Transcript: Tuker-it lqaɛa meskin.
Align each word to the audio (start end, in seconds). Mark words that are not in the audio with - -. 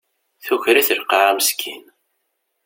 Tuker-it 0.45 0.89
lqaɛa 0.99 1.33
meskin. 1.37 1.83